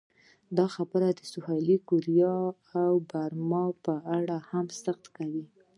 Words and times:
دا 0.57 0.65
خبره 0.75 1.07
د 1.13 1.21
سویلي 1.31 1.77
کوریا 1.89 2.35
او 2.85 2.93
برما 3.11 3.65
په 3.85 3.93
اړه 4.17 4.37
هم 4.49 4.65
صدق 4.81 5.01
کوي. 5.17 5.45